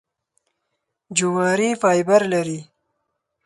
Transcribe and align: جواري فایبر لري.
جواري 1.17 1.69
فایبر 1.81 2.21
لري. 2.33 2.59